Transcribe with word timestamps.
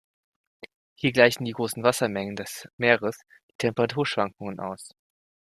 Hier 0.95 1.11
gleichen 1.11 1.45
die 1.45 1.51
großen 1.51 1.83
Wassermengen 1.83 2.35
des 2.35 2.67
Meeres 2.77 3.19
die 3.51 3.55
Temperaturschwankungen 3.59 4.59
aus. 4.59 4.95